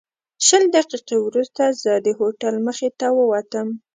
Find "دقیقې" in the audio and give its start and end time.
0.75-1.17